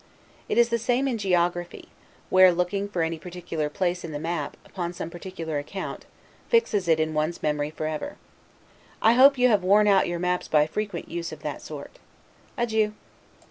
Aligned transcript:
It 0.49 0.57
is 0.57 0.69
the 0.69 0.79
same 0.79 1.07
in 1.07 1.19
geography, 1.19 1.89
where, 2.31 2.51
looking 2.51 2.89
for 2.89 3.03
any 3.03 3.19
particular 3.19 3.69
place 3.69 4.03
in 4.03 4.11
the 4.13 4.17
map, 4.17 4.57
upon 4.65 4.93
some 4.93 5.11
particular 5.11 5.59
account, 5.59 6.07
fixes 6.49 6.87
it 6.87 6.99
in 6.99 7.13
one's 7.13 7.43
memory 7.43 7.69
forever. 7.69 8.17
I 8.99 9.13
hope 9.13 9.37
you 9.37 9.47
have 9.49 9.61
worn 9.63 9.87
out 9.87 10.07
your 10.07 10.17
maps 10.17 10.47
by 10.47 10.65
frequent, 10.65 11.07
use 11.07 11.31
of 11.31 11.43
that 11.43 11.61
sort. 11.61 11.99
Adieu. 12.57 12.93